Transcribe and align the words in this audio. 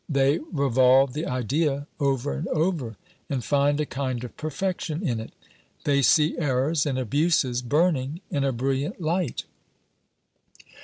They 0.09 0.39
revolve 0.51 1.13
the 1.13 1.27
idea 1.27 1.85
over 1.99 2.33
and 2.33 2.47
over, 2.47 2.95
and 3.29 3.45
find 3.45 3.79
a 3.79 3.85
kind 3.85 4.23
of 4.23 4.35
perfection 4.35 5.07
in 5.07 5.19
it. 5.19 5.31
They 5.83 6.01
see 6.01 6.35
errors 6.39 6.87
and 6.87 6.97
abuses 6.97 7.61
burning 7.61 8.21
in 8.31 8.43
a 8.43 8.51
brilliant 8.51 8.99
light. 8.99 9.43